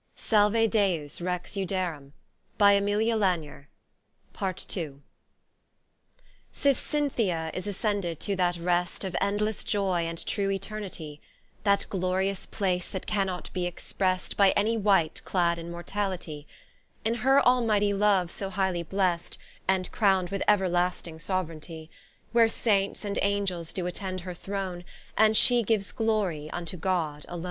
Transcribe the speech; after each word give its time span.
Salue 0.15 0.67
Deus 0.67 1.21
Rex 1.21 1.51
Iudæorum. 1.51 2.13
S 2.59 3.05
Ith 6.65 6.77
Cynthia 6.79 7.51
is 7.53 7.67
ascended 7.67 8.19
to 8.21 8.35
that 8.35 8.57
rest 8.57 9.03
Of 9.03 9.15
endlesse 9.21 9.63
joy 9.63 10.01
and 10.07 10.25
true 10.25 10.49
Eternitie, 10.49 11.19
That 11.63 11.85
glorious 11.91 12.47
place 12.47 12.87
that 12.87 13.05
cannot 13.05 13.51
be 13.53 13.67
exprest 13.71 14.35
By 14.35 14.49
any 14.57 14.75
wight 14.75 15.21
clad 15.23 15.59
in 15.59 15.69
mortalitie, 15.69 16.47
In 17.05 17.13
her 17.21 17.39
almightie 17.45 17.93
love 17.93 18.31
so 18.31 18.49
highly 18.49 18.81
blest, 18.81 19.37
And 19.67 19.91
crown'd 19.91 20.31
with 20.31 20.41
everlasting 20.47 21.19
Sovraigntie; 21.19 21.89
Where 22.31 22.47
Saints 22.47 23.05
and 23.05 23.17
Angells 23.21 23.71
do 23.71 23.85
attend 23.85 24.21
her 24.21 24.33
Throne, 24.33 24.83
And 25.15 25.37
she 25.37 25.61
gives 25.61 25.91
glorie 25.91 26.49
vnto 26.51 26.79
God 26.79 27.23
alone. 27.29 27.39